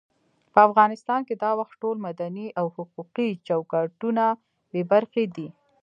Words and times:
په 0.53 0.59
افغانستان 0.67 1.19
کې 1.27 1.35
دا 1.43 1.51
وخت 1.59 1.73
ټول 1.83 1.95
مدني 2.07 2.47
او 2.59 2.65
حقوقي 2.75 3.29
چوکاټونه 3.47 4.23
بې 4.71 4.81
برخې 4.91 5.25
دي. 5.35 5.47